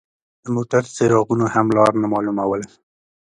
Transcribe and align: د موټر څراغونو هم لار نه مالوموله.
د 0.43 0.45
موټر 0.55 0.83
څراغونو 0.95 1.45
هم 1.53 1.67
لار 1.77 1.91
نه 2.01 2.07
مالوموله. 2.13 2.67